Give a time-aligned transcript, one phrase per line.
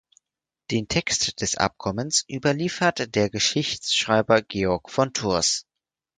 [0.71, 5.67] Den Text des Abkommens überliefert der Geschichtsschreiber Gregor von Tours.